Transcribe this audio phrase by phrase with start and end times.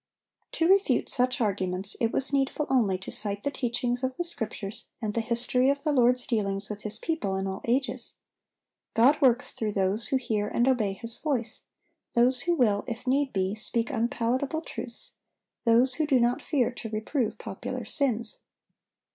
[0.53, 4.89] To refute such arguments it was needful only to cite the teachings of the Scriptures
[4.99, 8.15] and the history of the Lord's dealings with His people in all ages.
[8.95, 11.65] God works through those who hear and obey His voice,
[12.15, 15.17] those who will, if need be, speak unpalatable truths,
[15.65, 18.39] those who do not fear to reprove popular sins.